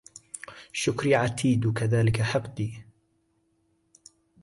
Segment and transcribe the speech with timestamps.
[0.73, 2.85] شكري عتيد وكذاك حقدي